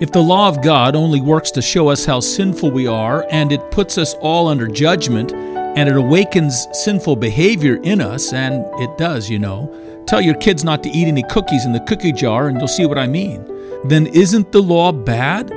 If 0.00 0.12
the 0.12 0.22
law 0.22 0.48
of 0.48 0.62
God 0.62 0.96
only 0.96 1.20
works 1.20 1.50
to 1.50 1.60
show 1.60 1.88
us 1.90 2.06
how 2.06 2.20
sinful 2.20 2.70
we 2.70 2.86
are, 2.86 3.26
and 3.28 3.52
it 3.52 3.70
puts 3.70 3.98
us 3.98 4.14
all 4.14 4.48
under 4.48 4.66
judgment, 4.66 5.30
and 5.30 5.90
it 5.90 5.94
awakens 5.94 6.66
sinful 6.72 7.16
behavior 7.16 7.74
in 7.82 8.00
us, 8.00 8.32
and 8.32 8.64
it 8.80 8.96
does, 8.96 9.28
you 9.28 9.38
know, 9.38 9.70
tell 10.06 10.22
your 10.22 10.36
kids 10.36 10.64
not 10.64 10.82
to 10.84 10.88
eat 10.88 11.06
any 11.06 11.22
cookies 11.24 11.66
in 11.66 11.74
the 11.74 11.80
cookie 11.80 12.12
jar, 12.12 12.48
and 12.48 12.56
you'll 12.56 12.66
see 12.66 12.86
what 12.86 12.96
I 12.96 13.06
mean. 13.06 13.44
Then 13.84 14.06
isn't 14.06 14.52
the 14.52 14.62
law 14.62 14.90
bad? 14.90 15.48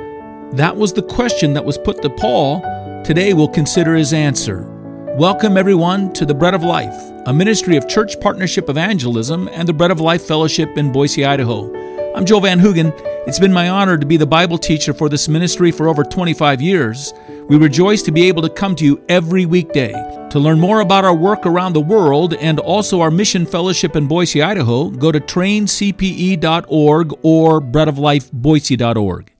That 0.52 0.76
was 0.76 0.92
the 0.92 1.02
question 1.02 1.54
that 1.54 1.64
was 1.64 1.78
put 1.78 2.02
to 2.02 2.10
Paul. 2.10 2.60
Today 3.02 3.32
we'll 3.32 3.48
consider 3.48 3.94
his 3.94 4.12
answer. 4.12 4.70
Welcome, 5.16 5.56
everyone, 5.56 6.12
to 6.12 6.26
the 6.26 6.34
Bread 6.34 6.52
of 6.52 6.62
Life, 6.62 7.00
a 7.24 7.32
ministry 7.32 7.78
of 7.78 7.88
Church 7.88 8.20
Partnership 8.20 8.68
Evangelism 8.68 9.48
and 9.48 9.66
the 9.66 9.72
Bread 9.72 9.90
of 9.90 10.00
Life 10.00 10.26
Fellowship 10.26 10.76
in 10.76 10.92
Boise, 10.92 11.24
Idaho. 11.24 11.93
I'm 12.14 12.24
Joel 12.24 12.42
Van 12.42 12.60
Hoogen. 12.60 12.92
It's 13.26 13.40
been 13.40 13.52
my 13.52 13.68
honor 13.68 13.98
to 13.98 14.06
be 14.06 14.16
the 14.16 14.24
Bible 14.24 14.56
teacher 14.56 14.94
for 14.94 15.08
this 15.08 15.28
ministry 15.28 15.72
for 15.72 15.88
over 15.88 16.04
25 16.04 16.62
years. 16.62 17.12
We 17.48 17.56
rejoice 17.56 18.02
to 18.02 18.12
be 18.12 18.28
able 18.28 18.42
to 18.42 18.48
come 18.48 18.76
to 18.76 18.84
you 18.84 19.04
every 19.08 19.46
weekday. 19.46 19.90
To 20.30 20.38
learn 20.38 20.60
more 20.60 20.78
about 20.78 21.04
our 21.04 21.14
work 21.14 21.44
around 21.44 21.72
the 21.72 21.80
world 21.80 22.34
and 22.34 22.60
also 22.60 23.00
our 23.00 23.10
mission 23.10 23.44
fellowship 23.44 23.96
in 23.96 24.06
Boise, 24.06 24.40
Idaho, 24.40 24.90
go 24.90 25.10
to 25.10 25.18
traincpe.org 25.18 27.18
or 27.24 27.60
breadoflifeboise.org. 27.60 29.32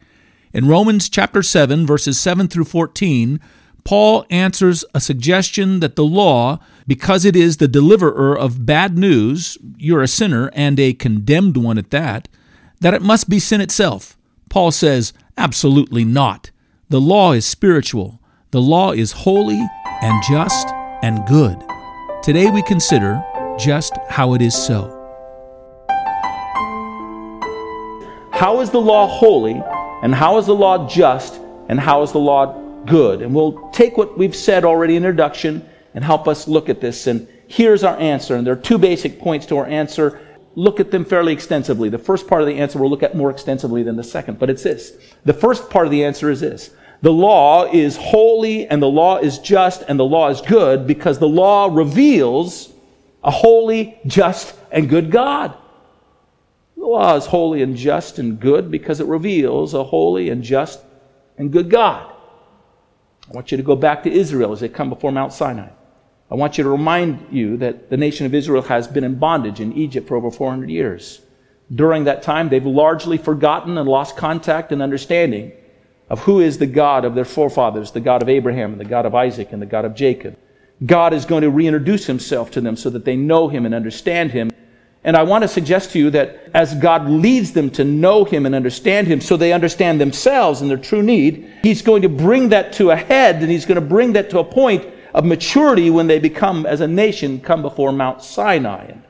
In 0.52 0.66
Romans 0.66 1.08
chapter 1.08 1.44
7 1.44 1.86
verses 1.86 2.18
7 2.18 2.48
through 2.48 2.64
14, 2.64 3.38
Paul 3.84 4.26
answers 4.30 4.84
a 4.92 5.00
suggestion 5.00 5.78
that 5.78 5.94
the 5.94 6.04
law, 6.04 6.58
because 6.88 7.24
it 7.24 7.36
is 7.36 7.58
the 7.58 7.68
deliverer 7.68 8.36
of 8.36 8.66
bad 8.66 8.98
news, 8.98 9.58
you're 9.76 10.02
a 10.02 10.08
sinner 10.08 10.50
and 10.54 10.80
a 10.80 10.92
condemned 10.92 11.56
one 11.56 11.78
at 11.78 11.90
that, 11.90 12.26
that 12.84 12.92
it 12.92 13.00
must 13.00 13.30
be 13.30 13.38
sin 13.38 13.62
itself. 13.62 14.14
Paul 14.50 14.70
says, 14.70 15.14
absolutely 15.38 16.04
not. 16.04 16.50
The 16.90 17.00
law 17.00 17.32
is 17.32 17.46
spiritual. 17.46 18.20
The 18.50 18.60
law 18.60 18.92
is 18.92 19.10
holy 19.10 19.66
and 20.02 20.22
just 20.28 20.68
and 21.02 21.24
good. 21.26 21.56
Today 22.22 22.50
we 22.50 22.62
consider 22.62 23.24
just 23.58 23.94
how 24.10 24.34
it 24.34 24.42
is 24.42 24.54
so. 24.54 24.90
How 28.34 28.60
is 28.60 28.68
the 28.68 28.82
law 28.82 29.06
holy 29.06 29.62
and 30.02 30.14
how 30.14 30.36
is 30.36 30.44
the 30.44 30.54
law 30.54 30.86
just 30.86 31.40
and 31.70 31.80
how 31.80 32.02
is 32.02 32.12
the 32.12 32.18
law 32.18 32.52
good? 32.84 33.22
And 33.22 33.34
we'll 33.34 33.70
take 33.70 33.96
what 33.96 34.18
we've 34.18 34.36
said 34.36 34.62
already 34.62 34.96
in 34.96 35.04
introduction 35.04 35.66
and 35.94 36.04
help 36.04 36.28
us 36.28 36.46
look 36.46 36.68
at 36.68 36.82
this. 36.82 37.06
And 37.06 37.26
here's 37.48 37.82
our 37.82 37.96
answer. 37.96 38.36
And 38.36 38.46
there 38.46 38.52
are 38.52 38.60
two 38.60 38.76
basic 38.76 39.20
points 39.20 39.46
to 39.46 39.56
our 39.56 39.66
answer 39.66 40.20
look 40.56 40.80
at 40.80 40.90
them 40.90 41.04
fairly 41.04 41.32
extensively. 41.32 41.88
The 41.88 41.98
first 41.98 42.26
part 42.26 42.42
of 42.42 42.46
the 42.46 42.58
answer 42.58 42.78
we'll 42.78 42.90
look 42.90 43.02
at 43.02 43.16
more 43.16 43.30
extensively 43.30 43.82
than 43.82 43.96
the 43.96 44.04
second, 44.04 44.38
but 44.38 44.50
it's 44.50 44.62
this. 44.62 44.92
The 45.24 45.32
first 45.32 45.70
part 45.70 45.86
of 45.86 45.90
the 45.90 46.04
answer 46.04 46.30
is 46.30 46.40
this. 46.40 46.70
The 47.02 47.12
law 47.12 47.64
is 47.70 47.96
holy 47.96 48.66
and 48.66 48.80
the 48.80 48.88
law 48.88 49.18
is 49.18 49.38
just 49.38 49.82
and 49.88 49.98
the 49.98 50.04
law 50.04 50.30
is 50.30 50.40
good 50.40 50.86
because 50.86 51.18
the 51.18 51.28
law 51.28 51.68
reveals 51.70 52.72
a 53.22 53.30
holy, 53.30 53.98
just, 54.06 54.54
and 54.70 54.88
good 54.88 55.10
God. 55.10 55.54
The 56.76 56.86
law 56.86 57.16
is 57.16 57.26
holy 57.26 57.62
and 57.62 57.76
just 57.76 58.18
and 58.18 58.38
good 58.38 58.70
because 58.70 59.00
it 59.00 59.06
reveals 59.06 59.74
a 59.74 59.84
holy 59.84 60.30
and 60.30 60.42
just 60.42 60.80
and 61.36 61.50
good 61.50 61.70
God. 61.70 62.12
I 63.28 63.32
want 63.32 63.50
you 63.50 63.56
to 63.56 63.62
go 63.62 63.76
back 63.76 64.02
to 64.04 64.12
Israel 64.12 64.52
as 64.52 64.60
they 64.60 64.68
come 64.68 64.90
before 64.90 65.10
Mount 65.10 65.32
Sinai. 65.32 65.70
I 66.34 66.36
want 66.36 66.58
you 66.58 66.64
to 66.64 66.70
remind 66.70 67.28
you 67.30 67.56
that 67.58 67.90
the 67.90 67.96
nation 67.96 68.26
of 68.26 68.34
Israel 68.34 68.62
has 68.62 68.88
been 68.88 69.04
in 69.04 69.20
bondage 69.20 69.60
in 69.60 69.72
Egypt 69.74 70.08
for 70.08 70.16
over 70.16 70.32
400 70.32 70.68
years. 70.68 71.20
During 71.72 72.02
that 72.04 72.24
time, 72.24 72.48
they've 72.48 72.66
largely 72.66 73.18
forgotten 73.18 73.78
and 73.78 73.88
lost 73.88 74.16
contact 74.16 74.72
and 74.72 74.82
understanding 74.82 75.52
of 76.10 76.18
who 76.22 76.40
is 76.40 76.58
the 76.58 76.66
God 76.66 77.04
of 77.04 77.14
their 77.14 77.24
forefathers, 77.24 77.92
the 77.92 78.00
God 78.00 78.20
of 78.20 78.28
Abraham, 78.28 78.72
and 78.72 78.80
the 78.80 78.84
God 78.84 79.06
of 79.06 79.14
Isaac, 79.14 79.52
and 79.52 79.62
the 79.62 79.66
God 79.66 79.84
of 79.84 79.94
Jacob. 79.94 80.36
God 80.84 81.14
is 81.14 81.24
going 81.24 81.42
to 81.42 81.50
reintroduce 81.50 82.06
himself 82.06 82.50
to 82.50 82.60
them 82.60 82.74
so 82.74 82.90
that 82.90 83.04
they 83.04 83.14
know 83.14 83.46
him 83.46 83.64
and 83.64 83.72
understand 83.72 84.32
him. 84.32 84.50
And 85.04 85.16
I 85.16 85.22
want 85.22 85.42
to 85.42 85.48
suggest 85.48 85.92
to 85.92 86.00
you 86.00 86.10
that 86.10 86.50
as 86.52 86.74
God 86.74 87.08
leads 87.08 87.52
them 87.52 87.70
to 87.70 87.84
know 87.84 88.24
him 88.24 88.44
and 88.44 88.56
understand 88.56 89.06
him 89.06 89.20
so 89.20 89.36
they 89.36 89.52
understand 89.52 90.00
themselves 90.00 90.62
and 90.62 90.68
their 90.68 90.78
true 90.78 91.02
need, 91.04 91.48
he's 91.62 91.80
going 91.80 92.02
to 92.02 92.08
bring 92.08 92.48
that 92.48 92.72
to 92.72 92.90
a 92.90 92.96
head 92.96 93.36
and 93.36 93.52
he's 93.52 93.66
going 93.66 93.80
to 93.80 93.86
bring 93.86 94.14
that 94.14 94.30
to 94.30 94.40
a 94.40 94.44
point 94.44 94.84
of 95.14 95.24
maturity 95.24 95.90
when 95.90 96.08
they 96.08 96.18
become, 96.18 96.66
as 96.66 96.80
a 96.80 96.88
nation, 96.88 97.40
come 97.40 97.62
before 97.62 97.92
Mount 97.92 98.22
Sinai. 98.22 98.86
And 98.86 99.02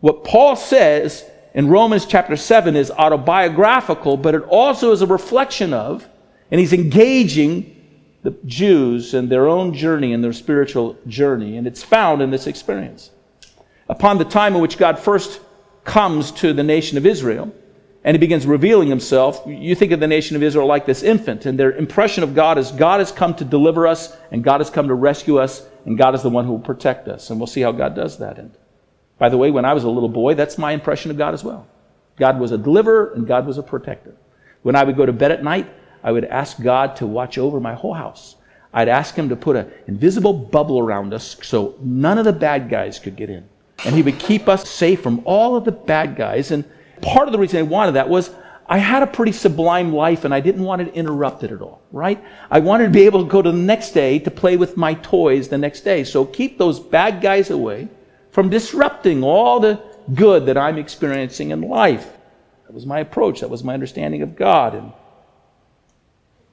what 0.00 0.24
Paul 0.24 0.56
says 0.56 1.24
in 1.54 1.68
Romans 1.68 2.04
chapter 2.04 2.36
7 2.36 2.74
is 2.74 2.90
autobiographical, 2.90 4.16
but 4.16 4.34
it 4.34 4.42
also 4.42 4.90
is 4.90 5.02
a 5.02 5.06
reflection 5.06 5.72
of, 5.72 6.06
and 6.50 6.60
he's 6.60 6.72
engaging 6.72 7.70
the 8.22 8.34
Jews 8.44 9.14
and 9.14 9.30
their 9.30 9.46
own 9.46 9.72
journey 9.72 10.12
and 10.12 10.24
their 10.24 10.32
spiritual 10.32 10.98
journey. 11.06 11.56
And 11.56 11.66
it's 11.66 11.82
found 11.82 12.20
in 12.20 12.30
this 12.30 12.46
experience. 12.46 13.10
Upon 13.88 14.18
the 14.18 14.24
time 14.24 14.56
in 14.56 14.62
which 14.62 14.78
God 14.78 14.98
first 14.98 15.40
comes 15.84 16.32
to 16.32 16.52
the 16.52 16.62
nation 16.62 16.98
of 16.98 17.06
Israel, 17.06 17.54
and 18.04 18.14
he 18.14 18.18
begins 18.18 18.46
revealing 18.46 18.88
himself. 18.88 19.42
You 19.46 19.74
think 19.74 19.90
of 19.92 19.98
the 19.98 20.06
nation 20.06 20.36
of 20.36 20.42
Israel 20.42 20.66
like 20.66 20.84
this 20.84 21.02
infant, 21.02 21.46
and 21.46 21.58
their 21.58 21.72
impression 21.72 22.22
of 22.22 22.34
God 22.34 22.58
is 22.58 22.70
God 22.70 23.00
has 23.00 23.10
come 23.10 23.34
to 23.36 23.44
deliver 23.44 23.86
us, 23.86 24.16
and 24.30 24.44
God 24.44 24.60
has 24.60 24.70
come 24.70 24.88
to 24.88 24.94
rescue 24.94 25.38
us, 25.38 25.66
and 25.86 25.96
God 25.96 26.14
is 26.14 26.22
the 26.22 26.30
one 26.30 26.44
who 26.44 26.52
will 26.52 26.58
protect 26.58 27.08
us. 27.08 27.30
And 27.30 27.40
we'll 27.40 27.46
see 27.46 27.62
how 27.62 27.72
God 27.72 27.94
does 27.94 28.18
that. 28.18 28.38
And 28.38 28.54
by 29.18 29.30
the 29.30 29.38
way, 29.38 29.50
when 29.50 29.64
I 29.64 29.72
was 29.72 29.84
a 29.84 29.90
little 29.90 30.08
boy, 30.08 30.34
that's 30.34 30.58
my 30.58 30.72
impression 30.72 31.10
of 31.10 31.16
God 31.16 31.32
as 31.32 31.42
well. 31.42 31.66
God 32.16 32.38
was 32.38 32.52
a 32.52 32.58
deliverer, 32.58 33.12
and 33.14 33.26
God 33.26 33.46
was 33.46 33.56
a 33.56 33.62
protector. 33.62 34.14
When 34.62 34.76
I 34.76 34.84
would 34.84 34.96
go 34.96 35.06
to 35.06 35.12
bed 35.12 35.32
at 35.32 35.42
night, 35.42 35.66
I 36.02 36.12
would 36.12 36.26
ask 36.26 36.60
God 36.60 36.96
to 36.96 37.06
watch 37.06 37.38
over 37.38 37.58
my 37.58 37.74
whole 37.74 37.94
house. 37.94 38.36
I'd 38.74 38.88
ask 38.88 39.14
him 39.14 39.30
to 39.30 39.36
put 39.36 39.56
an 39.56 39.70
invisible 39.86 40.34
bubble 40.34 40.78
around 40.78 41.14
us 41.14 41.36
so 41.42 41.76
none 41.80 42.18
of 42.18 42.24
the 42.24 42.32
bad 42.32 42.68
guys 42.68 42.98
could 42.98 43.16
get 43.16 43.30
in. 43.30 43.48
And 43.84 43.94
he 43.94 44.02
would 44.02 44.18
keep 44.18 44.48
us 44.48 44.68
safe 44.68 45.00
from 45.00 45.22
all 45.24 45.56
of 45.56 45.64
the 45.64 45.72
bad 45.72 46.16
guys. 46.16 46.50
And 46.50 46.64
part 47.04 47.28
of 47.28 47.32
the 47.32 47.38
reason 47.38 47.58
I 47.58 47.62
wanted 47.62 47.92
that 47.92 48.08
was 48.08 48.30
I 48.66 48.78
had 48.78 49.02
a 49.02 49.06
pretty 49.06 49.32
sublime 49.32 49.92
life 49.92 50.24
and 50.24 50.34
I 50.34 50.40
didn't 50.40 50.64
want 50.64 50.80
it 50.80 50.94
interrupted 50.94 51.52
at 51.52 51.60
all, 51.60 51.82
right? 51.92 52.22
I 52.50 52.60
wanted 52.60 52.84
to 52.84 52.90
be 52.90 53.02
able 53.02 53.22
to 53.22 53.30
go 53.30 53.42
to 53.42 53.52
the 53.52 53.58
next 53.58 53.90
day 53.90 54.18
to 54.20 54.30
play 54.30 54.56
with 54.56 54.76
my 54.76 54.94
toys 54.94 55.48
the 55.48 55.58
next 55.58 55.82
day. 55.82 56.02
So 56.04 56.24
keep 56.24 56.56
those 56.56 56.80
bad 56.80 57.20
guys 57.20 57.50
away 57.50 57.88
from 58.30 58.48
disrupting 58.48 59.22
all 59.22 59.60
the 59.60 59.82
good 60.14 60.46
that 60.46 60.56
I'm 60.56 60.78
experiencing 60.78 61.50
in 61.50 61.60
life. 61.60 62.10
That 62.66 62.72
was 62.72 62.86
my 62.86 63.00
approach. 63.00 63.40
That 63.40 63.50
was 63.50 63.62
my 63.62 63.74
understanding 63.74 64.22
of 64.22 64.34
God. 64.34 64.74
And 64.74 64.92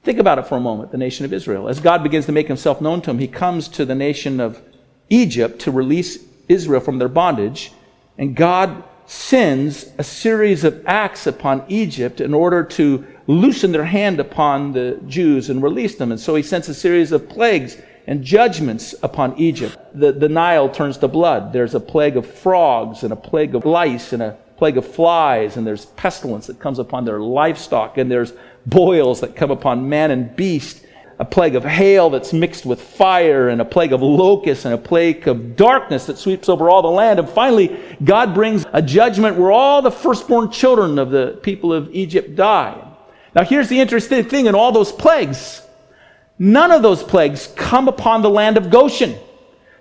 think 0.03 0.19
about 0.19 0.37
it 0.37 0.47
for 0.47 0.57
a 0.57 0.61
moment, 0.61 0.91
the 0.91 0.97
nation 0.97 1.23
of 1.23 1.31
Israel. 1.31 1.69
As 1.69 1.79
God 1.79 2.03
begins 2.03 2.25
to 2.25 2.33
make 2.33 2.47
himself 2.47 2.81
known 2.81 3.01
to 3.03 3.11
him, 3.11 3.19
he 3.19 3.27
comes 3.27 3.69
to 3.69 3.85
the 3.85 3.95
nation 3.95 4.41
of 4.41 4.61
Egypt 5.09 5.59
to 5.61 5.71
release 5.71 6.19
Israel 6.49 6.81
from 6.81 6.99
their 6.99 7.09
bondage. 7.09 7.71
And 8.17 8.35
God 8.35 8.83
sends 9.11 9.91
a 9.97 10.03
series 10.05 10.63
of 10.63 10.81
acts 10.87 11.27
upon 11.27 11.65
Egypt 11.67 12.21
in 12.21 12.33
order 12.33 12.63
to 12.63 13.05
loosen 13.27 13.73
their 13.73 13.83
hand 13.83 14.21
upon 14.21 14.71
the 14.71 14.97
Jews 15.05 15.49
and 15.49 15.61
release 15.61 15.95
them. 15.95 16.11
And 16.11 16.19
so 16.19 16.33
he 16.33 16.41
sends 16.41 16.69
a 16.69 16.73
series 16.73 17.11
of 17.11 17.27
plagues 17.27 17.75
and 18.07 18.23
judgments 18.23 18.95
upon 19.03 19.37
Egypt. 19.37 19.77
The, 19.93 20.13
the 20.13 20.29
Nile 20.29 20.69
turns 20.69 20.97
to 20.99 21.09
blood. 21.09 21.51
There's 21.51 21.75
a 21.75 21.79
plague 21.81 22.15
of 22.15 22.25
frogs 22.25 23.03
and 23.03 23.11
a 23.11 23.17
plague 23.17 23.53
of 23.53 23.65
lice 23.65 24.13
and 24.13 24.23
a 24.23 24.37
plague 24.55 24.77
of 24.77 24.87
flies, 24.87 25.57
and 25.57 25.67
there's 25.67 25.87
pestilence 25.87 26.47
that 26.47 26.61
comes 26.61 26.79
upon 26.79 27.03
their 27.03 27.19
livestock, 27.19 27.97
and 27.97 28.09
there's 28.09 28.31
boils 28.65 29.19
that 29.19 29.35
come 29.35 29.51
upon 29.51 29.89
man 29.89 30.11
and 30.11 30.33
beast 30.37 30.85
a 31.21 31.25
plague 31.25 31.55
of 31.55 31.63
hail 31.63 32.09
that's 32.09 32.33
mixed 32.33 32.65
with 32.65 32.81
fire, 32.81 33.49
and 33.49 33.61
a 33.61 33.65
plague 33.65 33.93
of 33.93 34.01
locusts, 34.01 34.65
and 34.65 34.73
a 34.73 34.77
plague 34.77 35.27
of 35.27 35.55
darkness 35.55 36.07
that 36.07 36.17
sweeps 36.17 36.49
over 36.49 36.67
all 36.67 36.81
the 36.81 36.87
land. 36.87 37.19
And 37.19 37.29
finally, 37.29 37.79
God 38.03 38.33
brings 38.33 38.65
a 38.73 38.81
judgment 38.81 39.37
where 39.37 39.51
all 39.51 39.83
the 39.83 39.91
firstborn 39.91 40.49
children 40.49 40.97
of 40.97 41.11
the 41.11 41.39
people 41.43 41.73
of 41.73 41.93
Egypt 41.93 42.35
die. 42.35 42.75
Now, 43.35 43.43
here's 43.43 43.69
the 43.69 43.79
interesting 43.79 44.23
thing 44.23 44.47
in 44.47 44.55
all 44.55 44.71
those 44.71 44.91
plagues 44.91 45.61
none 46.39 46.71
of 46.71 46.81
those 46.81 47.03
plagues 47.03 47.53
come 47.55 47.87
upon 47.87 48.23
the 48.23 48.29
land 48.29 48.57
of 48.57 48.71
Goshen. 48.71 49.13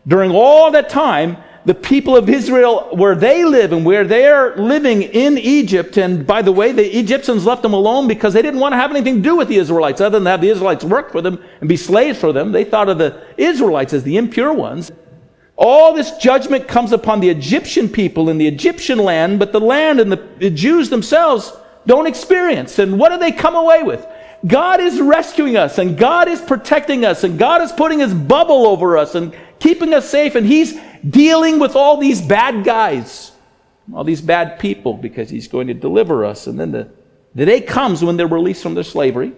During 0.07 0.33
all 0.33 0.71
that 0.73 0.91
time, 0.91 1.39
the 1.67 1.75
people 1.75 2.17
of 2.17 2.29
Israel, 2.29 2.89
where 2.93 3.15
they 3.15 3.45
live 3.45 3.73
and 3.73 3.85
where 3.85 4.05
they're 4.05 4.57
living 4.57 5.03
in 5.03 5.37
Egypt. 5.37 5.99
And 5.99 6.27
by 6.27 6.41
the 6.41 6.53
way, 6.53 6.73
the 6.73 6.99
Egyptians 6.99 7.45
left 7.45 7.63
them 7.63 7.75
alone 7.75 8.09
because 8.09 8.33
they 8.33 8.43
didn't 8.43 8.61
want 8.61 8.73
to 8.73 8.77
have 8.77 8.91
anything 8.91 9.17
to 9.17 9.23
do 9.23 9.37
with 9.37 9.49
the 9.49 9.57
Israelites 9.57 10.01
other 10.01 10.19
than 10.19 10.27
have 10.27 10.41
the 10.41 10.49
Israelites 10.49 10.85
work 10.85 11.13
for 11.13 11.21
them 11.21 11.43
and 11.61 11.69
be 11.69 11.77
slaves 11.77 12.19
for 12.19 12.33
them. 12.33 12.53
They 12.53 12.65
thought 12.65 12.89
of 12.89 12.99
the 12.99 13.23
Israelites 13.37 13.93
as 13.93 14.03
the 14.05 14.17
impure 14.17 14.53
ones. 14.53 14.91
All 15.57 15.93
this 15.93 16.17
judgment 16.17 16.67
comes 16.67 16.93
upon 16.93 17.21
the 17.21 17.29
Egyptian 17.29 17.91
people 17.91 18.31
in 18.31 18.39
the 18.39 18.49
Egyptian 18.49 18.99
land, 18.99 19.39
but 19.39 19.53
the 19.53 19.61
land 19.61 20.01
and 20.01 20.11
the, 20.11 20.27
the 20.39 20.49
Jews 20.49 20.89
themselves 20.89 21.53
don't 21.87 22.07
experience. 22.07 22.79
And 22.79 22.99
what 22.99 23.11
do 23.11 23.19
they 23.19 23.33
come 23.33 23.55
away 23.55 23.83
with? 23.83 24.07
God 24.47 24.81
is 24.81 24.99
rescuing 25.01 25.57
us 25.57 25.77
and 25.77 25.99
God 25.99 26.29
is 26.29 26.41
protecting 26.41 27.05
us 27.05 27.25
and 27.25 27.39
God 27.39 27.61
is 27.61 27.73
putting 27.73 27.99
his 27.99 28.15
bubble 28.15 28.67
over 28.67 28.97
us 28.97 29.15
and 29.15 29.37
keeping 29.59 29.93
us 29.93 30.09
safe 30.09 30.35
and 30.35 30.47
he's 30.47 30.79
dealing 31.09 31.59
with 31.59 31.77
all 31.77 31.97
these 31.97 32.21
bad 32.21 32.65
guys, 32.65 33.33
all 33.95 34.05
these 34.05 34.21
bad 34.21 34.59
people 34.59 34.95
because 34.95 35.31
he's 35.31 35.49
going 35.49 35.67
to 35.69 35.75
deliver 35.75 36.25
us. 36.25 36.47
And 36.47 36.59
then 36.59 36.73
the 36.73 36.89
The 37.35 37.47
day 37.47 37.61
comes 37.61 38.03
when 38.03 38.17
they're 38.17 38.27
released 38.27 38.63
from 38.63 38.75
their 38.75 38.85
slavery, 38.85 39.33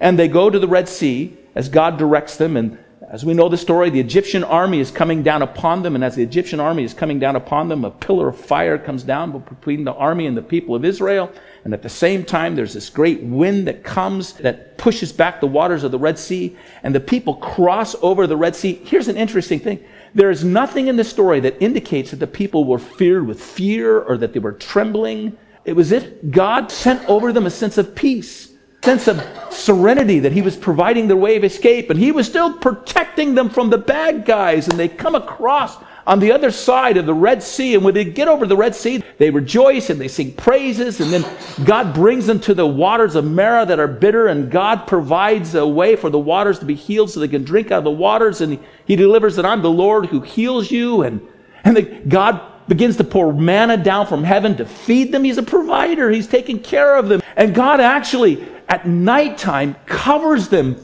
and 0.00 0.18
they 0.18 0.28
go 0.28 0.50
to 0.50 0.58
the 0.58 0.66
Red 0.66 0.88
Sea 0.88 1.36
as 1.54 1.68
God 1.68 1.96
directs 1.96 2.36
them, 2.36 2.56
and 2.56 2.76
as 3.08 3.24
we 3.24 3.34
know 3.34 3.48
the 3.48 3.56
story, 3.56 3.88
the 3.88 4.00
Egyptian 4.00 4.42
army 4.42 4.80
is 4.80 4.90
coming 4.90 5.22
down 5.22 5.42
upon 5.42 5.82
them, 5.82 5.94
and 5.94 6.02
as 6.02 6.16
the 6.16 6.24
Egyptian 6.24 6.58
army 6.58 6.82
is 6.82 6.92
coming 6.92 7.20
down 7.20 7.36
upon 7.36 7.68
them, 7.68 7.84
a 7.84 7.90
pillar 7.90 8.28
of 8.28 8.36
fire 8.36 8.78
comes 8.78 9.04
down 9.04 9.38
between 9.38 9.84
the 9.84 9.92
army 9.94 10.26
and 10.26 10.36
the 10.36 10.42
people 10.42 10.74
of 10.74 10.84
Israel. 10.84 11.30
And 11.64 11.72
at 11.72 11.82
the 11.82 11.88
same 11.88 12.24
time, 12.24 12.56
there's 12.56 12.74
this 12.74 12.90
great 12.90 13.22
wind 13.22 13.68
that 13.68 13.84
comes 13.84 14.32
that 14.34 14.76
pushes 14.76 15.12
back 15.12 15.40
the 15.40 15.46
waters 15.46 15.84
of 15.84 15.92
the 15.92 15.98
Red 16.00 16.18
Sea, 16.18 16.56
and 16.82 16.92
the 16.92 17.00
people 17.00 17.36
cross 17.36 17.94
over 18.02 18.26
the 18.26 18.36
Red 18.36 18.56
Sea. 18.56 18.74
Here's 18.84 19.08
an 19.08 19.16
interesting 19.16 19.60
thing 19.60 19.78
there 20.16 20.30
is 20.30 20.42
nothing 20.42 20.88
in 20.88 20.96
the 20.96 21.04
story 21.04 21.40
that 21.40 21.62
indicates 21.62 22.10
that 22.10 22.16
the 22.16 22.26
people 22.26 22.64
were 22.64 22.78
feared 22.78 23.26
with 23.26 23.38
fear 23.38 24.00
or 24.00 24.16
that 24.16 24.32
they 24.32 24.40
were 24.40 24.54
trembling. 24.54 25.36
It 25.66 25.74
was 25.74 25.92
if 25.92 26.10
God 26.30 26.72
sent 26.72 27.06
over 27.06 27.34
them 27.34 27.44
a 27.44 27.50
sense 27.50 27.76
of 27.76 27.94
peace 27.94 28.52
sense 28.82 29.08
of 29.08 29.20
serenity 29.52 30.20
that 30.20 30.30
he 30.30 30.42
was 30.42 30.56
providing 30.56 31.08
their 31.08 31.16
way 31.16 31.36
of 31.36 31.42
escape 31.42 31.90
and 31.90 31.98
he 31.98 32.12
was 32.12 32.24
still 32.24 32.56
protecting 32.58 33.34
them 33.34 33.50
from 33.50 33.68
the 33.68 33.78
bad 33.78 34.24
guys 34.24 34.68
and 34.68 34.78
they 34.78 34.86
come 34.86 35.16
across 35.16 35.76
on 36.06 36.20
the 36.20 36.32
other 36.32 36.50
side 36.50 36.96
of 36.96 37.06
the 37.06 37.14
Red 37.14 37.42
Sea 37.42 37.74
and 37.74 37.84
when 37.84 37.94
they 37.94 38.04
get 38.04 38.28
over 38.28 38.46
the 38.46 38.56
Red 38.56 38.74
Sea 38.74 39.02
they 39.18 39.30
rejoice 39.30 39.90
and 39.90 40.00
they 40.00 40.08
sing 40.08 40.32
praises 40.32 41.00
and 41.00 41.12
then 41.12 41.24
God 41.64 41.94
brings 41.94 42.26
them 42.26 42.40
to 42.40 42.54
the 42.54 42.66
waters 42.66 43.14
of 43.14 43.24
Marah 43.24 43.66
that 43.66 43.80
are 43.80 43.88
bitter 43.88 44.28
and 44.28 44.50
God 44.50 44.86
provides 44.86 45.54
a 45.54 45.66
way 45.66 45.96
for 45.96 46.10
the 46.10 46.18
waters 46.18 46.58
to 46.60 46.64
be 46.64 46.74
healed 46.74 47.10
so 47.10 47.20
they 47.20 47.28
can 47.28 47.44
drink 47.44 47.70
out 47.70 47.78
of 47.78 47.84
the 47.84 47.90
waters 47.90 48.40
and 48.40 48.58
he 48.86 48.96
delivers 48.96 49.36
that 49.36 49.44
I'm 49.44 49.62
the 49.62 49.70
Lord 49.70 50.06
who 50.06 50.20
heals 50.20 50.70
you 50.70 51.02
and 51.02 51.20
and 51.64 51.76
the, 51.76 51.82
God 51.82 52.40
begins 52.68 52.96
to 52.96 53.04
pour 53.04 53.32
manna 53.32 53.76
down 53.76 54.06
from 54.06 54.24
heaven 54.24 54.56
to 54.56 54.64
feed 54.64 55.12
them. 55.12 55.24
He's 55.24 55.38
a 55.38 55.42
provider. 55.42 56.10
He's 56.10 56.26
taking 56.26 56.60
care 56.60 56.96
of 56.96 57.08
them. 57.08 57.22
And 57.36 57.54
God 57.54 57.80
actually 57.80 58.46
at 58.68 58.86
nighttime 58.86 59.76
covers 59.86 60.48
them 60.48 60.76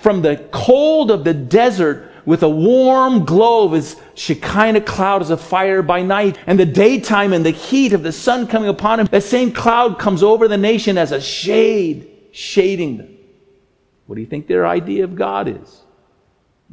from 0.00 0.22
the 0.22 0.48
cold 0.52 1.10
of 1.10 1.24
the 1.24 1.34
desert 1.34 2.10
with 2.26 2.42
a 2.42 2.48
warm 2.48 3.24
glow 3.24 3.66
of 3.66 3.72
his 3.72 3.96
Shekinah 4.14 4.82
cloud 4.82 5.22
as 5.22 5.30
a 5.30 5.36
fire 5.36 5.82
by 5.82 6.02
night, 6.02 6.38
and 6.46 6.58
the 6.58 6.66
daytime 6.66 7.32
and 7.32 7.44
the 7.44 7.50
heat 7.50 7.92
of 7.92 8.02
the 8.02 8.12
sun 8.12 8.46
coming 8.46 8.68
upon 8.68 9.00
him, 9.00 9.06
that 9.10 9.22
same 9.22 9.52
cloud 9.52 9.98
comes 9.98 10.22
over 10.22 10.48
the 10.48 10.56
nation 10.56 10.96
as 10.98 11.12
a 11.12 11.20
shade, 11.20 12.10
shading 12.32 12.96
them. 12.96 13.16
What 14.06 14.16
do 14.16 14.20
you 14.20 14.26
think 14.26 14.46
their 14.46 14.66
idea 14.66 15.04
of 15.04 15.16
God 15.16 15.48
is? 15.48 15.82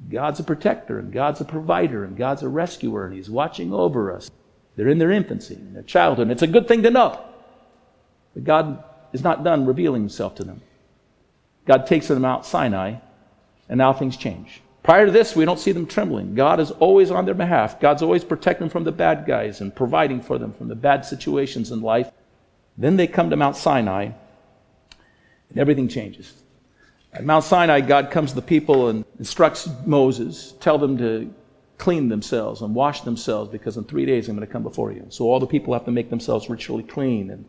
God's 0.10 0.40
a 0.40 0.44
protector, 0.44 1.00
and 1.00 1.12
God's 1.12 1.42
a 1.42 1.46
provider, 1.46 2.04
and 2.04 2.18
God's 2.18 2.44
a 2.44 2.50
rescuer, 2.50 3.06
and 3.06 3.14
He's 3.14 3.30
watching 3.30 3.74
over 3.74 4.12
us. 4.12 4.32
They're 4.76 4.88
in 4.88 5.00
their 5.00 5.12
infancy, 5.12 5.56
in 5.56 5.74
their 5.74 5.84
childhood, 5.84 6.24
and 6.24 6.32
it's 6.32 6.42
a 6.42 6.48
good 6.48 6.68
thing 6.68 6.84
to 6.84 6.90
know. 6.90 7.24
But 8.34 8.46
God 8.46 8.84
is 9.14 9.24
not 9.24 9.44
done 9.44 9.66
revealing 9.66 10.02
himself 10.02 10.36
to 10.36 10.44
them. 10.44 10.62
God 11.66 11.86
takes 11.86 12.08
them 12.08 12.26
out 12.26 12.46
Sinai, 12.46 12.96
and 13.70 13.78
now 13.78 13.94
things 13.94 14.18
change. 14.18 14.62
Prior 14.84 15.06
to 15.06 15.12
this, 15.12 15.36
we 15.36 15.46
don't 15.46 15.60
see 15.60 15.72
them 15.72 15.86
trembling. 15.86 16.34
God 16.34 16.60
is 16.60 16.72
always 16.72 17.12
on 17.12 17.26
their 17.26 17.36
behalf. 17.36 17.80
God's 17.80 18.02
always 18.02 18.24
protecting 18.24 18.66
them 18.68 18.72
from 18.72 18.84
the 18.84 18.92
bad 18.92 19.26
guys 19.28 19.62
and 19.62 19.76
providing 19.76 20.22
for 20.22 20.40
them 20.40 20.54
from 20.54 20.70
the 20.70 20.76
bad 20.76 21.06
situations 21.06 21.72
in 21.72 21.82
life. 21.82 22.12
Then 22.78 22.98
they 22.98 23.06
come 23.06 23.30
to 23.30 23.36
Mount 23.36 23.56
Sinai, 23.56 24.10
and 25.50 25.58
everything 25.58 25.88
changes. 25.88 26.34
At 27.14 27.26
Mount 27.26 27.44
Sinai, 27.44 27.82
God 27.82 28.10
comes 28.10 28.32
to 28.32 28.36
the 28.36 28.42
people 28.42 28.90
and 28.90 29.06
instructs 29.20 29.70
Moses, 29.86 30.54
tell 30.60 30.78
them 30.78 30.98
to 30.98 31.32
clean 31.78 32.10
themselves 32.10 32.62
and 32.62 32.74
wash 32.74 33.02
themselves 33.02 33.50
because 33.52 33.76
in 33.76 33.84
three 33.84 34.06
days 34.06 34.30
I'm 34.30 34.36
going 34.36 34.48
to 34.48 34.52
come 34.52 34.64
before 34.64 34.92
you. 34.92 35.06
So 35.10 35.26
all 35.26 35.40
the 35.40 35.48
people 35.48 35.74
have 35.74 35.86
to 35.86 35.92
make 35.92 36.10
themselves 36.10 36.50
ritually 36.50 36.84
clean 36.84 37.32
and 37.32 37.44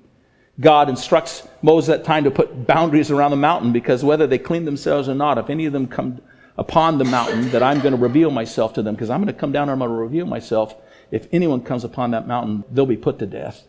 God 0.60 0.88
instructs 0.88 1.46
Moses 1.62 1.94
at 1.94 2.04
time 2.04 2.24
to 2.24 2.30
put 2.30 2.66
boundaries 2.66 3.10
around 3.10 3.30
the 3.30 3.36
mountain 3.36 3.72
because 3.72 4.04
whether 4.04 4.26
they 4.26 4.38
clean 4.38 4.64
themselves 4.64 5.08
or 5.08 5.14
not, 5.14 5.38
if 5.38 5.48
any 5.48 5.66
of 5.66 5.72
them 5.72 5.86
come 5.86 6.20
upon 6.56 6.98
the 6.98 7.04
mountain, 7.04 7.50
that 7.50 7.62
I'm 7.62 7.80
going 7.80 7.94
to 7.94 8.00
reveal 8.00 8.30
myself 8.30 8.74
to 8.74 8.82
them 8.82 8.94
because 8.94 9.10
I'm 9.10 9.20
going 9.22 9.32
to 9.32 9.38
come 9.38 9.52
down 9.52 9.68
and 9.68 9.72
I'm 9.72 9.78
going 9.78 9.90
to 9.90 9.96
reveal 9.96 10.26
myself. 10.26 10.74
If 11.10 11.28
anyone 11.32 11.62
comes 11.62 11.84
upon 11.84 12.12
that 12.12 12.26
mountain, 12.26 12.64
they'll 12.70 12.86
be 12.86 12.96
put 12.96 13.18
to 13.20 13.26
death. 13.26 13.66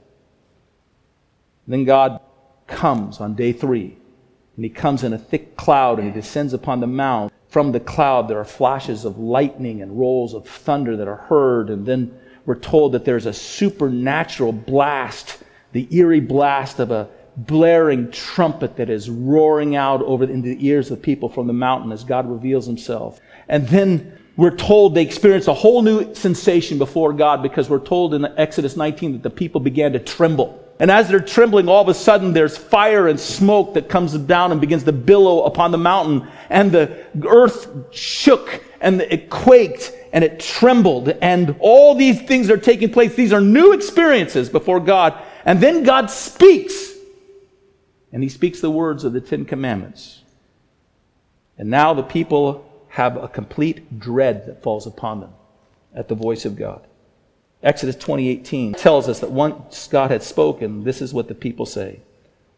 Then 1.68 1.86
God 1.86 2.20
comes 2.68 3.20
on 3.20 3.36
day 3.36 3.54
three, 3.54 3.98
and 4.56 4.66
he 4.66 4.70
comes 4.70 5.04
in 5.04 5.14
a 5.14 5.18
thick 5.18 5.56
cloud 5.56 6.00
and 6.00 6.08
he 6.08 6.14
descends 6.14 6.54
upon 6.54 6.80
the 6.80 6.88
mount. 6.88 7.32
From 7.48 7.72
the 7.72 7.80
cloud, 7.80 8.28
there 8.28 8.40
are 8.40 8.46
flashes 8.46 9.06
of 9.06 9.20
lightning 9.20 9.82
and 9.82 9.98
rolls 9.98 10.34
of 10.34 10.48
thunder 10.48 10.98
that 10.98 11.08
are 11.08 11.16
heard, 11.16 11.70
and 11.70 11.86
then 11.86 12.18
we're 12.46 12.56
told 12.56 12.92
that 12.92 13.06
there's 13.06 13.26
a 13.26 13.34
supernatural 13.34 14.52
blast 14.52 15.44
the 15.74 15.88
eerie 15.94 16.20
blast 16.20 16.80
of 16.80 16.92
a 16.92 17.10
blaring 17.36 18.12
trumpet 18.12 18.78
that 18.78 18.90
is 18.90 19.10
roaring 19.10 19.76
out 19.76 20.02
over 20.04 20.24
into 20.24 20.50
the 20.50 20.68
ears 20.68 20.92
of 20.92 21.02
people 21.02 21.30
from 21.30 21.48
the 21.48 21.54
mountain 21.54 21.92
as 21.92 22.04
God 22.04 22.30
reveals 22.30 22.66
himself. 22.66 23.20
And 23.48 23.68
then 23.68 24.20
we're 24.36 24.56
told 24.56 24.96
they 24.96 25.04
experienced 25.04 25.48
a 25.48 25.54
whole 25.54 25.82
new 25.82 26.14
sensation 26.16 26.78
before 26.78 27.14
God 27.14 27.44
because 27.44 27.70
we're 27.70 27.80
told 27.80 28.14
in 28.14 28.26
Exodus 28.38 28.76
19 28.76 29.14
that 29.14 29.24
the 29.24 29.30
people 29.30 29.62
began 29.62 29.94
to 29.94 30.00
tremble. 30.00 30.60
And 30.80 30.90
as 30.90 31.08
they're 31.08 31.20
trembling, 31.20 31.70
all 31.70 31.82
of 31.82 31.88
a 31.88 31.94
sudden 31.94 32.34
there's 32.34 32.58
fire 32.58 33.08
and 33.08 33.20
smoke 33.20 33.76
that 33.76 33.90
comes 33.90 34.18
down 34.18 34.52
and 34.52 34.60
begins 34.60 34.84
to 34.86 34.92
billow 34.92 35.44
upon 35.44 35.72
the 35.72 35.78
mountain. 35.78 36.28
And 36.50 36.72
the 36.72 37.06
earth 37.28 37.68
shook 37.92 38.64
and 38.82 39.02
it 39.02 39.30
quaked 39.30 39.94
and 40.12 40.24
it 40.24 40.40
trembled. 40.40 41.10
And 41.10 41.56
all 41.60 41.96
these 41.96 42.22
things 42.24 42.50
are 42.50 42.58
taking 42.58 42.92
place. 42.92 43.16
These 43.16 43.34
are 43.34 43.42
new 43.42 43.74
experiences 43.74 44.50
before 44.50 44.80
God. 44.80 45.14
And 45.46 45.62
then 45.62 45.84
God 45.84 46.10
speaks. 46.10 46.93
And 48.14 48.24
he 48.24 48.30
speaks 48.30 48.62
the 48.62 48.70
words 48.70 49.04
of 49.04 49.12
the 49.12 49.20
Ten 49.20 49.44
Commandments. 49.44 50.22
And 51.58 51.70
now 51.70 51.94
the 51.94 52.04
people 52.04 52.70
have 52.90 53.18
a 53.18 53.28
complete 53.28 54.00
dread 54.00 54.46
that 54.46 54.62
falls 54.62 54.86
upon 54.86 55.20
them 55.20 55.32
at 55.96 56.08
the 56.08 56.16
voice 56.16 56.46
of 56.46 56.56
God. 56.56 56.82
Exodus 57.64 57.96
20:18 57.96 58.74
tells 58.74 59.10
us 59.10 59.20
that 59.20 59.32
once 59.32 59.88
God 59.88 60.12
had 60.12 60.22
spoken, 60.22 60.84
this 60.84 61.02
is 61.02 61.14
what 61.14 61.28
the 61.28 61.36
people 61.36 61.66
say. 61.66 62.00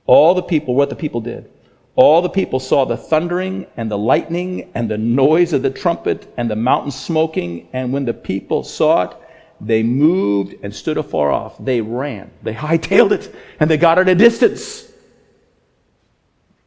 All 0.05 0.33
the 0.33 0.43
people, 0.43 0.75
what 0.75 0.89
the 0.89 0.95
people 0.95 1.21
did. 1.21 1.49
All 1.95 2.21
the 2.21 2.29
people 2.29 2.59
saw 2.59 2.83
the 2.83 2.97
thundering 2.97 3.65
and 3.77 3.89
the 3.89 3.97
lightning 3.97 4.69
and 4.73 4.89
the 4.89 4.97
noise 4.97 5.53
of 5.53 5.61
the 5.61 5.69
trumpet 5.69 6.27
and 6.35 6.51
the 6.51 6.55
mountain 6.55 6.91
smoking, 6.91 7.69
and 7.71 7.93
when 7.93 8.03
the 8.03 8.13
people 8.13 8.63
saw 8.63 9.03
it, 9.03 9.15
they 9.61 9.83
moved 9.83 10.55
and 10.61 10.75
stood 10.75 10.97
afar 10.97 11.31
off. 11.31 11.55
They 11.63 11.79
ran. 11.79 12.31
They 12.43 12.53
hightailed 12.53 13.11
it 13.11 13.33
and 13.59 13.69
they 13.69 13.77
got 13.77 13.99
at 13.99 14.09
a 14.09 14.15
distance. 14.15 14.91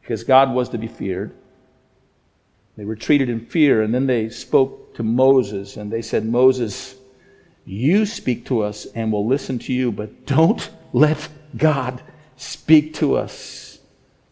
Because 0.09 0.23
God 0.23 0.55
was 0.55 0.69
to 0.69 0.79
be 0.79 0.87
feared. 0.87 1.35
They 2.75 2.83
retreated 2.83 3.29
in 3.29 3.45
fear 3.45 3.83
and 3.83 3.93
then 3.93 4.07
they 4.07 4.29
spoke 4.29 4.95
to 4.95 5.03
Moses 5.03 5.77
and 5.77 5.91
they 5.91 6.01
said, 6.01 6.25
Moses, 6.25 6.95
you 7.63 8.07
speak 8.07 8.47
to 8.47 8.63
us 8.63 8.87
and 8.95 9.13
we'll 9.13 9.27
listen 9.27 9.59
to 9.59 9.71
you, 9.71 9.91
but 9.91 10.25
don't 10.25 10.67
let 10.93 11.29
God 11.55 12.01
speak 12.37 12.95
to 12.95 13.17
us 13.17 13.77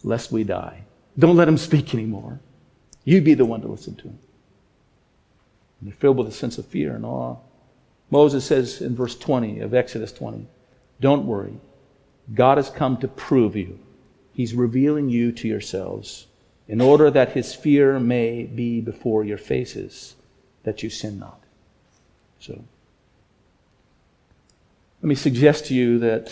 lest 0.01 0.31
we 0.31 0.43
die. 0.43 0.81
Don't 1.19 1.37
let 1.37 1.47
him 1.47 1.57
speak 1.59 1.93
anymore. 1.93 2.39
You 3.03 3.21
be 3.21 3.35
the 3.35 3.45
one 3.45 3.61
to 3.61 3.67
listen 3.67 3.93
to 3.97 4.05
him. 4.05 4.19
And 5.79 5.89
they're 5.91 5.95
filled 5.95 6.17
with 6.17 6.27
a 6.27 6.31
sense 6.31 6.57
of 6.57 6.65
fear 6.65 6.95
and 6.95 7.05
awe. 7.05 7.35
Moses 8.09 8.43
says 8.45 8.81
in 8.81 8.95
verse 8.95 9.15
20 9.15 9.59
of 9.59 9.75
Exodus 9.75 10.11
20, 10.11 10.47
Don't 10.99 11.27
worry. 11.27 11.53
God 12.33 12.57
has 12.57 12.71
come 12.71 12.97
to 12.97 13.07
prove 13.07 13.55
you. 13.55 13.77
He's 14.37 14.53
revealing 14.53 15.09
you 15.09 15.31
to 15.31 15.47
yourselves 15.47 16.27
in 16.67 16.79
order 16.79 17.09
that 17.09 17.31
his 17.31 17.55
fear 17.55 17.99
may 17.99 18.43
be 18.43 18.81
before 18.81 19.23
your 19.23 19.39
faces, 19.39 20.13
that 20.61 20.83
you 20.83 20.91
sin 20.91 21.17
not. 21.17 21.41
So, 22.39 22.63
let 25.01 25.07
me 25.09 25.15
suggest 25.15 25.65
to 25.65 25.73
you 25.73 25.97
that 25.97 26.31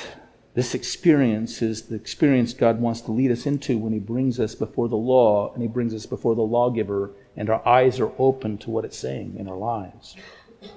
this 0.54 0.76
experience 0.76 1.64
is 1.64 1.88
the 1.88 1.96
experience 1.96 2.54
God 2.54 2.80
wants 2.80 3.02
to 3.02 3.12
lead 3.12 3.32
us 3.32 3.48
into 3.48 3.80
when 3.80 3.92
he 3.92 3.98
brings 3.98 4.40
us 4.40 4.54
before 4.54 4.88
the 4.88 4.96
law 4.96 5.52
and 5.54 5.64
he 5.64 5.68
brings 5.68 5.92
us 5.92 6.06
before 6.06 6.36
the 6.36 6.44
lawgiver, 6.44 7.10
and 7.36 7.50
our 7.50 7.68
eyes 7.68 8.00
are 8.00 8.12
open 8.20 8.60
to 8.60 8.70
what 8.70 8.86
it's 8.86 9.00
saying 9.00 9.36
in 9.40 9.48
our 9.48 9.58
lives. 9.58 10.16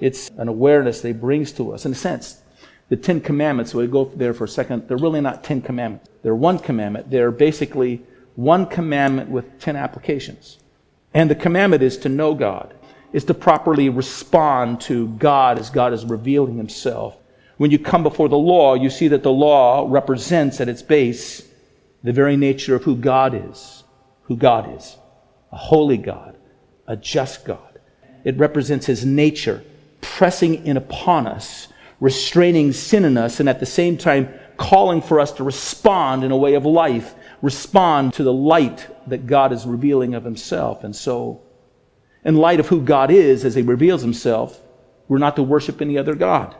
It's 0.00 0.30
an 0.38 0.48
awareness 0.48 1.02
that 1.02 1.08
he 1.08 1.12
brings 1.12 1.52
to 1.52 1.74
us. 1.74 1.84
In 1.84 1.92
a 1.92 1.94
sense, 1.94 2.40
the 2.88 2.96
Ten 2.96 3.20
Commandments, 3.20 3.74
we 3.74 3.86
go 3.86 4.10
there 4.16 4.32
for 4.32 4.44
a 4.44 4.48
second, 4.48 4.88
they're 4.88 4.96
really 4.96 5.20
not 5.20 5.44
Ten 5.44 5.60
Commandments. 5.60 6.08
They're 6.22 6.34
one 6.34 6.58
commandment. 6.58 7.10
They're 7.10 7.30
basically 7.30 8.02
one 8.34 8.66
commandment 8.66 9.30
with 9.30 9.58
ten 9.58 9.76
applications. 9.76 10.58
And 11.14 11.30
the 11.30 11.34
commandment 11.34 11.82
is 11.82 11.96
to 11.98 12.08
know 12.08 12.34
God, 12.34 12.74
is 13.12 13.24
to 13.24 13.34
properly 13.34 13.88
respond 13.88 14.80
to 14.82 15.08
God 15.08 15.58
as 15.58 15.70
God 15.70 15.92
is 15.92 16.04
revealing 16.04 16.56
himself. 16.56 17.16
When 17.56 17.70
you 17.70 17.78
come 17.78 18.02
before 18.02 18.28
the 18.28 18.38
law, 18.38 18.74
you 18.74 18.90
see 18.90 19.08
that 19.08 19.22
the 19.22 19.32
law 19.32 19.86
represents 19.88 20.60
at 20.60 20.68
its 20.68 20.82
base 20.82 21.46
the 22.04 22.12
very 22.12 22.36
nature 22.36 22.76
of 22.76 22.84
who 22.84 22.94
God 22.94 23.34
is, 23.50 23.82
who 24.22 24.36
God 24.36 24.76
is. 24.76 24.96
A 25.50 25.56
holy 25.56 25.96
God, 25.96 26.36
a 26.86 26.96
just 26.96 27.44
God. 27.44 27.80
It 28.22 28.36
represents 28.36 28.86
his 28.86 29.04
nature, 29.04 29.64
pressing 30.00 30.66
in 30.66 30.76
upon 30.76 31.26
us, 31.26 31.68
restraining 32.00 32.72
sin 32.72 33.04
in 33.04 33.16
us, 33.16 33.40
and 33.40 33.48
at 33.48 33.60
the 33.60 33.66
same 33.66 33.96
time 33.96 34.32
calling 34.56 35.00
for 35.00 35.20
us 35.20 35.32
to 35.32 35.44
respond 35.44 36.24
in 36.24 36.30
a 36.30 36.36
way 36.36 36.54
of 36.54 36.64
life 36.64 37.14
respond 37.42 38.14
to 38.14 38.22
the 38.22 38.32
light 38.32 38.86
that 39.08 39.26
God 39.26 39.52
is 39.52 39.66
revealing 39.66 40.14
of 40.14 40.24
himself. 40.24 40.84
And 40.84 40.94
so, 40.94 41.42
in 42.24 42.36
light 42.36 42.60
of 42.60 42.66
who 42.66 42.82
God 42.82 43.10
is 43.10 43.44
as 43.44 43.54
he 43.54 43.62
reveals 43.62 44.02
himself, 44.02 44.60
we're 45.06 45.18
not 45.18 45.36
to 45.36 45.42
worship 45.42 45.80
any 45.80 45.96
other 45.96 46.14
God. 46.14 46.54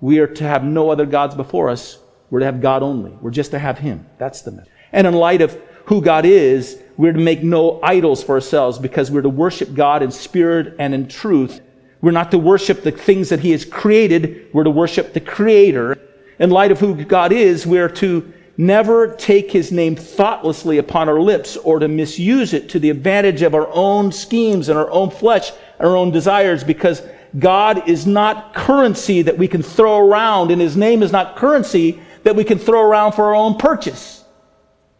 We 0.00 0.18
are 0.18 0.26
to 0.26 0.44
have 0.44 0.64
no 0.64 0.90
other 0.90 1.06
gods 1.06 1.34
before 1.34 1.70
us. 1.70 1.98
We're 2.30 2.40
to 2.40 2.46
have 2.46 2.60
God 2.60 2.82
only. 2.82 3.12
We're 3.12 3.30
just 3.30 3.52
to 3.52 3.58
have 3.58 3.78
him. 3.78 4.06
That's 4.18 4.42
the 4.42 4.50
message. 4.50 4.72
And 4.92 5.06
in 5.06 5.14
light 5.14 5.40
of 5.40 5.58
who 5.86 6.02
God 6.02 6.26
is, 6.26 6.78
we're 6.96 7.12
to 7.12 7.18
make 7.18 7.42
no 7.42 7.80
idols 7.82 8.22
for 8.22 8.34
ourselves 8.34 8.78
because 8.78 9.10
we're 9.10 9.22
to 9.22 9.28
worship 9.28 9.72
God 9.74 10.02
in 10.02 10.10
spirit 10.10 10.74
and 10.78 10.94
in 10.94 11.08
truth. 11.08 11.60
We're 12.00 12.12
not 12.12 12.30
to 12.30 12.38
worship 12.38 12.82
the 12.82 12.92
things 12.92 13.28
that 13.28 13.40
he 13.40 13.50
has 13.50 13.64
created. 13.64 14.48
We're 14.52 14.64
to 14.64 14.70
worship 14.70 15.12
the 15.12 15.20
creator. 15.20 15.98
In 16.38 16.50
light 16.50 16.70
of 16.70 16.78
who 16.78 17.04
God 17.04 17.32
is, 17.32 17.66
we're 17.66 17.88
to 17.90 18.32
never 18.56 19.14
take 19.14 19.50
his 19.50 19.70
name 19.72 19.96
thoughtlessly 19.96 20.78
upon 20.78 21.08
our 21.08 21.20
lips 21.20 21.56
or 21.58 21.78
to 21.78 21.88
misuse 21.88 22.52
it 22.52 22.68
to 22.68 22.78
the 22.78 22.90
advantage 22.90 23.42
of 23.42 23.54
our 23.54 23.68
own 23.72 24.12
schemes 24.12 24.68
and 24.68 24.78
our 24.78 24.90
own 24.90 25.10
flesh 25.10 25.52
and 25.78 25.88
our 25.88 25.96
own 25.96 26.10
desires 26.10 26.64
because 26.64 27.02
God 27.38 27.88
is 27.88 28.06
not 28.06 28.54
currency 28.54 29.22
that 29.22 29.38
we 29.38 29.46
can 29.46 29.62
throw 29.62 29.98
around 29.98 30.50
and 30.50 30.60
his 30.60 30.76
name 30.76 31.02
is 31.02 31.12
not 31.12 31.36
currency 31.36 32.00
that 32.24 32.34
we 32.34 32.44
can 32.44 32.58
throw 32.58 32.82
around 32.82 33.12
for 33.12 33.26
our 33.26 33.34
own 33.34 33.56
purchase 33.56 34.24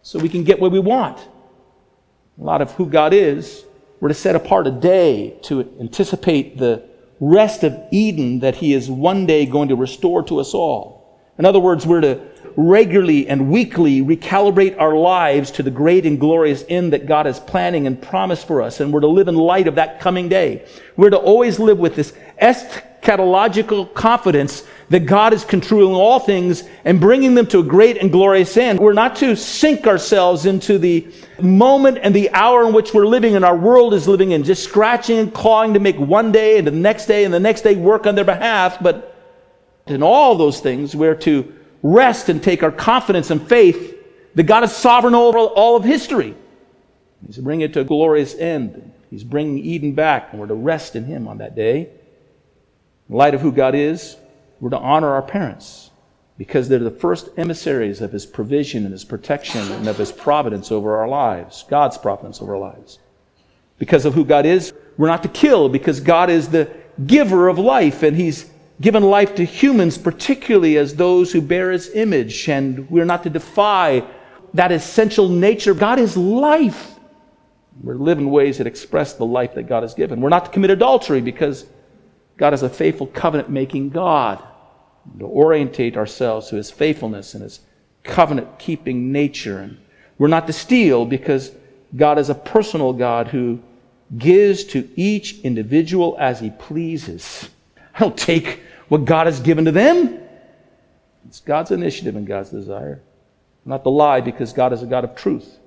so 0.02 0.19
we 0.19 0.28
can 0.28 0.45
get 0.45 0.61
what 0.61 0.71
we 0.71 0.78
want. 0.78 1.19
A 1.19 2.45
lot 2.45 2.62
of 2.62 2.71
who 2.73 2.87
God 2.87 3.12
is, 3.12 3.64
we're 4.00 4.09
to 4.09 4.14
set 4.14 4.37
apart 4.37 4.67
a 4.67 4.71
day 4.71 5.38
to 5.43 5.61
anticipate 5.81 6.59
the 6.59 6.83
rest 7.21 7.64
of 7.64 7.76
Eden 7.90 8.40
that 8.40 8.57
he 8.57 8.73
is 8.73 8.90
one 8.90 9.26
day 9.26 9.45
going 9.47 9.69
to 9.69 9.76
restore 9.76 10.23
to 10.25 10.38
us 10.38 10.55
all. 10.55 10.99
In 11.38 11.45
other 11.45 11.61
words, 11.61 11.87
we're 11.87 12.00
to 12.00 12.21
regularly 12.57 13.28
and 13.28 13.50
weekly 13.50 14.02
recalibrate 14.02 14.81
our 14.81 14.97
lives 14.97 15.52
to 15.52 15.62
the 15.62 15.71
great 15.71 16.05
and 16.05 16.19
glorious 16.19 16.64
end 16.69 16.93
that 16.93 17.07
God 17.07 17.26
is 17.26 17.38
planning 17.38 17.87
and 17.87 18.00
promised 18.02 18.49
for 18.49 18.61
us. 18.61 18.81
And 18.81 18.93
we're 18.93 19.00
to 19.00 19.07
live 19.07 19.28
in 19.28 19.37
light 19.37 19.69
of 19.69 19.76
that 19.76 20.00
coming 20.00 20.28
day. 20.28 20.67
We're 20.97 21.11
to 21.11 21.17
always 21.17 21.61
live 21.61 21.78
with 21.78 21.95
this 21.95 22.12
eschatological 22.43 23.95
confidence 23.95 24.64
that 24.90 25.07
God 25.07 25.33
is 25.35 25.45
controlling 25.45 25.95
all 25.95 26.18
things 26.18 26.64
and 26.85 27.00
bringing 27.00 27.35
them 27.35 27.47
to 27.49 27.59
a 27.59 27.62
great 27.62 27.99
and 27.99 28.11
glorious 28.11 28.57
end. 28.57 28.78
We're 28.78 28.95
not 28.95 29.16
to 29.16 29.37
sink 29.37 29.87
ourselves 29.87 30.47
into 30.47 30.78
the 30.78 31.07
moment 31.40 31.99
and 32.02 32.14
the 32.14 32.30
hour 32.30 32.66
in 32.66 32.73
which 32.73 32.95
we're 32.95 33.07
living 33.07 33.37
and 33.37 33.45
our 33.45 33.57
world 33.57 33.92
is 33.92 34.09
living 34.09 34.33
in, 34.33 34.45
just 34.45 34.64
scratching 34.64 35.18
and 35.18 35.33
clawing 35.35 35.75
to 35.75 35.80
make 35.80 35.97
one 35.97 36.33
day 36.33 36.59
and 36.59 36.66
the 36.66 36.73
next 36.73 37.07
day 37.07 37.25
and 37.25 37.35
the 37.35 37.40
next 37.40 37.62
day 37.62 37.76
work 37.76 38.07
on 38.07 38.14
their 38.14 38.25
behalf. 38.25 38.83
But 38.83 39.14
in 39.87 40.02
all 40.02 40.37
those 40.37 40.61
things, 40.61 40.97
we're 40.97 41.14
to 41.16 41.54
rest 41.83 42.28
and 42.28 42.42
take 42.42 42.62
our 42.62 42.73
confidence 42.73 43.30
and 43.30 43.47
faith 43.47 43.97
that 44.35 44.45
God 44.45 44.64
is 44.64 44.73
sovereign 44.73 45.14
over 45.14 45.38
all 45.38 45.76
of 45.76 45.85
history. 45.85 46.35
He's 47.26 47.38
bringing 47.38 47.68
it 47.68 47.73
to 47.75 47.80
a 47.80 47.85
glorious 47.85 48.35
end. 48.35 48.92
He's 49.11 49.25
bringing 49.25 49.59
Eden 49.59 49.92
back, 49.92 50.28
and 50.30 50.40
we're 50.40 50.47
to 50.47 50.54
rest 50.54 50.95
in 50.95 51.04
Him 51.04 51.26
on 51.26 51.38
that 51.38 51.57
day. 51.57 51.88
In 53.09 53.16
light 53.16 53.35
of 53.35 53.40
who 53.40 53.50
God 53.50 53.75
is, 53.75 54.16
we're 54.61 54.71
to 54.71 54.79
honor 54.79 55.09
our 55.09 55.23
parents 55.23 55.91
because 56.37 56.69
they're 56.69 56.79
the 56.79 56.91
first 56.91 57.29
emissaries 57.37 58.00
of 58.00 58.12
His 58.12 58.27
provision 58.27 58.85
and 58.85 58.93
His 58.93 59.05
protection 59.05 59.61
and 59.73 59.88
of 59.88 59.97
His 59.97 60.12
providence 60.12 60.71
over 60.71 60.97
our 60.97 61.09
lives, 61.09 61.65
God's 61.69 61.99
providence 61.99 62.41
over 62.41 62.55
our 62.55 62.61
lives. 62.61 62.99
Because 63.79 64.05
of 64.05 64.15
who 64.15 64.25
God 64.25 64.47
is, 64.47 64.73
we're 64.97 65.09
not 65.09 65.23
to 65.23 65.29
kill 65.29 65.69
because 65.69 66.00
God 66.00 66.31
is 66.31 66.49
the 66.49 66.71
giver 67.07 67.49
of 67.49 67.59
life 67.59 68.03
and 68.03 68.17
He's 68.17 68.50
given 68.81 69.03
life 69.03 69.35
to 69.37 69.45
humans, 69.45 69.99
particularly 69.99 70.77
as 70.77 70.95
those 70.95 71.33
who 71.33 71.41
bear 71.41 71.71
his 71.73 71.91
image, 71.95 72.49
and 72.49 72.88
we're 72.91 73.05
not 73.05 73.23
to 73.25 73.31
defy 73.31 74.05
that 74.55 74.73
essential 74.73 75.29
nature. 75.29 75.75
God 75.75 75.99
is 75.99 76.17
life. 76.17 76.95
We're 77.83 77.95
in 78.12 78.31
ways 78.31 78.59
that 78.59 78.67
express 78.67 79.15
the 79.15 79.27
life 79.27 79.55
that 79.55 79.65
God 79.65 79.83
has 79.83 79.95
given. 79.95 80.21
We're 80.21 80.31
not 80.31 80.47
to 80.47 80.50
commit 80.50 80.71
adultery 80.71 81.21
because 81.21 81.67
God 82.38 82.54
is 82.54 82.62
a 82.62 82.71
faithful 82.71 83.07
covenant 83.09 83.50
making 83.50 83.90
God. 83.90 84.42
To 85.18 85.25
orientate 85.25 85.97
ourselves 85.97 86.49
to 86.49 86.57
his 86.57 86.71
faithfulness 86.71 87.35
and 87.35 87.42
his 87.42 87.61
covenant 88.02 88.59
keeping 88.59 89.11
nature. 89.11 89.59
And 89.59 89.78
we're 90.18 90.28
not 90.28 90.47
to 90.47 90.52
steal 90.52 91.07
because 91.07 91.50
God 91.97 92.18
is 92.18 92.28
a 92.28 92.35
personal 92.35 92.92
God 92.92 93.28
who 93.28 93.61
gives 94.16 94.64
to 94.64 94.88
each 94.97 95.40
individual 95.40 96.16
as 96.18 96.40
he 96.40 96.50
pleases. 96.50 97.49
I 97.95 98.00
don't 98.00 98.16
take 98.16 98.61
what 98.88 99.04
God 99.04 99.26
has 99.26 99.40
given 99.40 99.64
to 99.64 99.73
them. 99.73 100.21
It's 101.26 101.40
God's 101.40 101.71
initiative 101.71 102.16
and 102.16 102.26
God's 102.26 102.50
desire. 102.50 103.02
Not 103.64 103.83
to 103.85 103.90
lie 103.90 104.21
because 104.21 104.52
God 104.52 104.73
is 104.73 104.83
a 104.83 104.87
God 104.87 105.04
of 105.04 105.14
truth. 105.14 105.59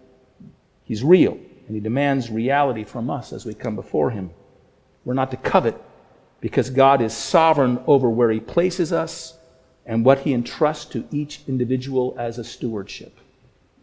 He's 0.84 1.04
real 1.04 1.38
and 1.68 1.76
He 1.76 1.80
demands 1.80 2.30
reality 2.30 2.84
from 2.84 3.10
us 3.10 3.32
as 3.32 3.46
we 3.46 3.54
come 3.54 3.76
before 3.76 4.12
Him. 4.12 4.32
We're 5.06 5.14
not 5.14 5.32
to 5.32 5.38
covet 5.38 5.82
because 6.42 6.70
God 6.70 7.02
is 7.02 7.14
sovereign 7.16 7.80
over 7.88 8.10
where 8.10 8.32
He 8.32 8.40
places 8.40 8.92
us 8.92 9.38
and 9.86 10.04
what 10.04 10.20
He 10.20 10.34
entrusts 10.34 10.86
to 10.86 11.08
each 11.12 11.42
individual 11.48 12.16
as 12.20 12.38
a 12.38 12.44
stewardship. 12.44 13.18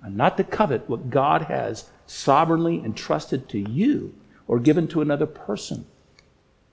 I'm 0.05 0.17
not 0.17 0.37
to 0.37 0.45
covet 0.45 0.89
what 0.89 1.11
God 1.11 1.43
has 1.43 1.87
sovereignly 2.07 2.85
entrusted 2.85 3.49
to 3.51 3.59
you 3.59 4.15
or 4.47 4.59
given 4.59 4.89
to 4.89 5.01
another 5.01 5.27
person. 5.27 5.87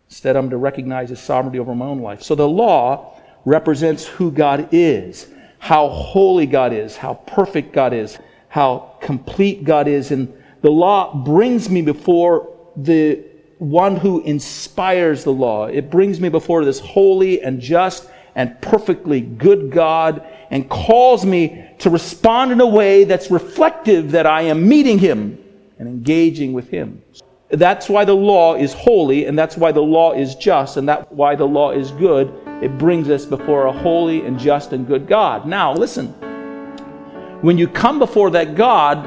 Instead, 0.09 0.35
I'm 0.35 0.49
to 0.49 0.57
recognize 0.57 1.09
his 1.09 1.19
sovereignty 1.19 1.59
over 1.59 1.75
my 1.75 1.85
own 1.85 2.01
life. 2.01 2.21
So 2.21 2.35
the 2.35 2.47
law 2.47 3.19
represents 3.43 4.05
who 4.05 4.31
God 4.31 4.69
is, 4.71 5.27
how 5.59 5.89
holy 5.89 6.45
God 6.45 6.73
is, 6.73 6.95
how 6.95 7.15
perfect 7.15 7.73
God 7.73 7.93
is, 7.93 8.17
how 8.47 8.97
complete 9.01 9.63
God 9.63 9.87
is. 9.87 10.11
And 10.11 10.31
the 10.61 10.71
law 10.71 11.13
brings 11.13 11.69
me 11.69 11.81
before 11.81 12.55
the 12.75 13.23
one 13.57 13.95
who 13.95 14.21
inspires 14.21 15.23
the 15.23 15.31
law. 15.31 15.67
It 15.67 15.89
brings 15.89 16.19
me 16.19 16.29
before 16.29 16.65
this 16.65 16.79
holy 16.79 17.41
and 17.41 17.59
just 17.61 18.09
and 18.35 18.59
perfectly 18.61 19.21
good 19.21 19.71
God 19.71 20.27
and 20.51 20.69
calls 20.69 21.25
me 21.25 21.65
to 21.79 21.89
respond 21.89 22.51
in 22.51 22.59
a 22.61 22.67
way 22.67 23.05
that's 23.05 23.31
reflective 23.31 24.11
that 24.11 24.25
I 24.25 24.41
am 24.43 24.67
meeting 24.67 24.99
him 24.99 25.41
and 25.79 25.87
engaging 25.87 26.53
with 26.53 26.69
him. 26.69 27.01
That's 27.49 27.87
why 27.87 28.05
the 28.05 28.15
law 28.15 28.55
is 28.55 28.73
holy, 28.73 29.25
and 29.25 29.37
that's 29.37 29.55
why 29.55 29.71
the 29.71 29.81
law 29.81 30.13
is 30.13 30.35
just, 30.35 30.77
and 30.77 30.89
that's 30.89 31.05
why 31.11 31.35
the 31.35 31.45
law 31.45 31.71
is 31.71 31.91
good. 31.91 32.33
It 32.61 32.77
brings 32.77 33.09
us 33.09 33.25
before 33.25 33.67
a 33.67 33.71
holy 33.71 34.25
and 34.25 34.39
just 34.39 34.73
and 34.73 34.87
good 34.87 35.07
God. 35.07 35.45
Now, 35.45 35.73
listen. 35.73 36.07
When 37.41 37.57
you 37.57 37.67
come 37.67 37.99
before 37.99 38.31
that 38.31 38.55
God, 38.55 39.05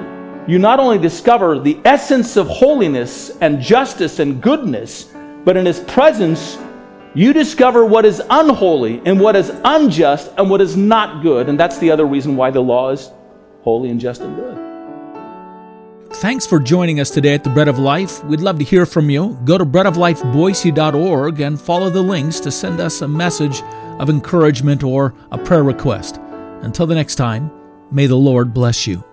you 0.49 0.59
not 0.59 0.81
only 0.81 0.99
discover 0.99 1.59
the 1.59 1.79
essence 1.85 2.37
of 2.37 2.49
holiness 2.49 3.37
and 3.43 3.61
justice 3.61 4.19
and 4.19 4.43
goodness, 4.43 5.13
but 5.45 5.57
in 5.59 5.67
His 5.67 5.81
presence, 5.81 6.57
you 7.15 7.35
discover 7.35 7.85
what 7.85 8.07
is 8.07 8.23
unholy 8.31 9.03
and 9.05 9.21
what 9.21 9.37
is 9.37 9.53
unjust 9.65 10.33
and 10.39 10.49
what 10.49 10.61
is 10.61 10.77
not 10.77 11.23
good. 11.23 11.49
And 11.49 11.61
that's 11.61 11.79
the 11.79 11.91
other 11.91 12.07
reason 12.07 12.35
why 12.35 12.51
the 12.51 12.61
law 12.61 12.91
is 12.91 13.11
holy 13.63 13.91
and 13.91 14.01
just 14.01 14.23
and 14.23 14.37
good. 14.37 14.69
Thanks 16.17 16.47
for 16.47 16.59
joining 16.59 17.01
us 17.01 17.11
today 17.11 17.35
at 17.35 17.45
the 17.45 17.51
Bread 17.51 17.69
of 17.69 17.79
Life. 17.79 18.25
We'd 18.25 18.41
love 18.41 18.59
to 18.59 18.65
hear 18.65 18.87
from 18.87 19.11
you. 19.11 19.39
Go 19.45 19.59
to 19.59 19.67
breadoflifeboise.org 19.67 21.41
and 21.41 21.61
follow 21.61 21.91
the 21.91 22.03
links 22.03 22.41
to 22.41 22.51
send 22.51 22.81
us 22.81 23.03
a 23.03 23.09
message 23.09 23.63
of 24.01 24.09
encouragement 24.09 24.83
or 24.83 25.15
a 25.31 25.39
prayer 25.39 25.63
request. 25.63 26.17
Until 26.63 26.87
the 26.87 26.95
next 26.95 27.17
time, 27.17 27.51
may 27.93 28.07
the 28.07 28.17
Lord 28.17 28.55
bless 28.55 28.87
you. 28.87 29.05